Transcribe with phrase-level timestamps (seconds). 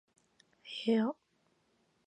[0.63, 1.15] 部屋